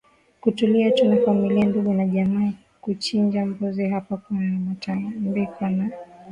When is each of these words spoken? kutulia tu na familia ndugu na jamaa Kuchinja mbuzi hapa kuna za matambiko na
kutulia 0.41 0.91
tu 0.91 1.05
na 1.05 1.17
familia 1.17 1.65
ndugu 1.65 1.93
na 1.93 2.05
jamaa 2.07 2.51
Kuchinja 2.81 3.45
mbuzi 3.45 3.89
hapa 3.89 4.17
kuna 4.17 4.39
za 4.39 4.57
matambiko 4.59 5.67
na 5.69 5.89